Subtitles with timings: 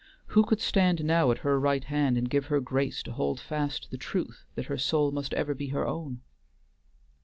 [0.29, 3.91] Who could stand now at her right hand and give her grace to hold fast
[3.91, 6.21] the truth that her soul must ever be her own?